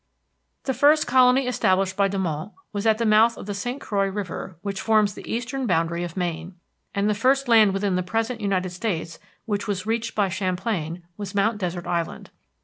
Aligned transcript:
The 0.63 0.73
first 0.73 1.05
colony 1.05 1.45
established 1.45 1.95
by 1.95 2.07
de 2.07 2.17
Monts 2.17 2.55
was 2.73 2.87
at 2.87 2.97
the 2.97 3.05
mouth 3.05 3.37
of 3.37 3.45
the 3.45 3.53
St. 3.53 3.79
Croix 3.79 4.09
River, 4.09 4.57
which 4.63 4.81
forms 4.81 5.13
the 5.13 5.31
eastern 5.31 5.67
boundary 5.67 6.03
of 6.03 6.17
Maine, 6.17 6.55
and 6.95 7.07
the 7.07 7.13
first 7.13 7.47
land 7.47 7.71
within 7.71 7.95
the 7.95 8.01
present 8.01 8.41
United 8.41 8.71
States 8.71 9.19
which 9.45 9.67
was 9.67 9.85
reached 9.85 10.15
by 10.15 10.27
Champlain 10.27 11.03
was 11.17 11.35
Mount 11.35 11.59
Desert 11.59 11.85
Island. 11.85 12.31